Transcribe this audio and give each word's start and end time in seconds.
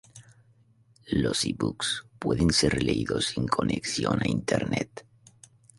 Los 1.11 1.45
e-books 1.45 2.07
pueden 2.17 2.49
ser 2.51 2.81
leídos 2.81 3.25
sin 3.27 3.45
conexión 3.47 4.17
a 4.23 4.27
internet. 4.27 5.05